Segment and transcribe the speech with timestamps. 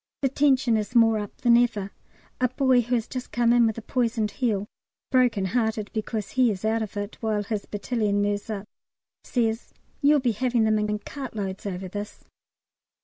[0.23, 1.91] The tension is more up than ever.
[2.39, 4.65] A boy who has just come in with a poisoned heel
[5.11, 8.67] (broken hearted because he is out of it, while his battalion moves up)
[9.23, 12.23] says, "You'll be having them in in cartloads over this."